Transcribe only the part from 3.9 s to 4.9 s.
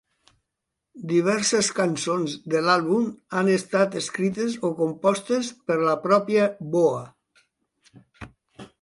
escrites o